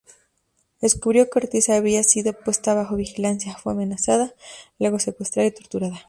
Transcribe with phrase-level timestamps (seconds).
[0.81, 4.33] Descubrió que Ortiz había sido puesta bajo vigilancia, fue amenazada,
[4.79, 5.99] luego secuestrada y torturada.